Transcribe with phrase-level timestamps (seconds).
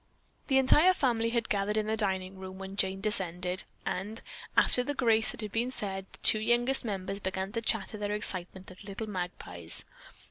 [0.47, 4.19] The entire family had gathered in the dining room when Jane descended, and,
[4.57, 8.71] after the grace had been said, the two youngest members began to chatter their excitement
[8.71, 9.85] like little magpies.